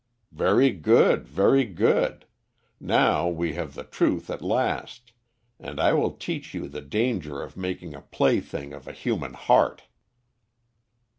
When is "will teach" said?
5.93-6.55